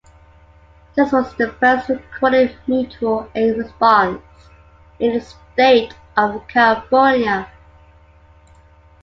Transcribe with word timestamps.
This 0.95 1.11
was 1.11 1.31
the 1.35 1.49
first 1.59 1.87
recorded 1.89 2.57
mutual 2.65 3.29
aid 3.35 3.55
response 3.55 4.19
in 4.97 5.13
the 5.13 5.21
state 5.21 5.93
of 6.17 6.41
California. 6.47 7.47